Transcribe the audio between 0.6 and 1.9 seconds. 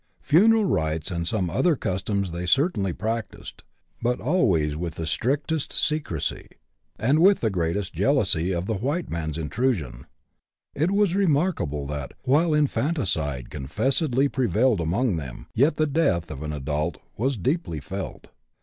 rites and some other